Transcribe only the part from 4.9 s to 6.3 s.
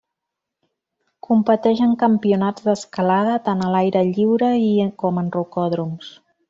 com en rocòdroms.